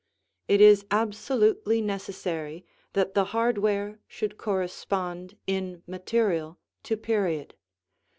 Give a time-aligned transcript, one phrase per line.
[0.47, 7.53] It is absolutely necessary that the hardware should correspond in material to period.